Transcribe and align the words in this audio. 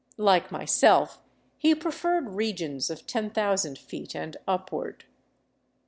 Like 0.17 0.51
myself, 0.51 1.19
he 1.59 1.75
preferred 1.75 2.29
regions 2.31 2.89
of 2.89 3.05
ten 3.05 3.29
thousand 3.29 3.77
feet 3.77 4.15
and 4.15 4.35
upward. 4.47 5.05